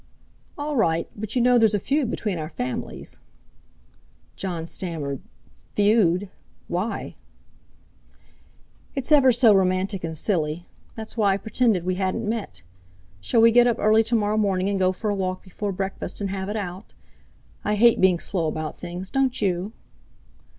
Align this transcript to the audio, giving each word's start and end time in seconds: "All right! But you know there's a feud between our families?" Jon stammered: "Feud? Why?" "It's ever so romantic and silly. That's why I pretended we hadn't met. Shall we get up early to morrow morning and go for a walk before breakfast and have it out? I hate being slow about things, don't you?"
"All 0.57 0.75
right! 0.75 1.07
But 1.15 1.35
you 1.35 1.43
know 1.43 1.59
there's 1.59 1.75
a 1.75 1.79
feud 1.79 2.09
between 2.09 2.39
our 2.39 2.49
families?" 2.49 3.19
Jon 4.35 4.65
stammered: 4.65 5.21
"Feud? 5.75 6.27
Why?" 6.67 7.13
"It's 8.95 9.11
ever 9.11 9.31
so 9.31 9.53
romantic 9.53 10.03
and 10.03 10.17
silly. 10.17 10.65
That's 10.95 11.15
why 11.15 11.33
I 11.35 11.37
pretended 11.37 11.83
we 11.85 11.97
hadn't 12.01 12.27
met. 12.27 12.63
Shall 13.19 13.41
we 13.41 13.51
get 13.51 13.67
up 13.67 13.77
early 13.77 14.03
to 14.05 14.15
morrow 14.15 14.37
morning 14.37 14.69
and 14.69 14.79
go 14.79 14.91
for 14.91 15.11
a 15.11 15.15
walk 15.15 15.43
before 15.43 15.71
breakfast 15.71 16.19
and 16.19 16.31
have 16.31 16.49
it 16.49 16.57
out? 16.57 16.95
I 17.63 17.75
hate 17.75 18.01
being 18.01 18.17
slow 18.17 18.47
about 18.47 18.79
things, 18.79 19.11
don't 19.11 19.39
you?" 19.39 19.71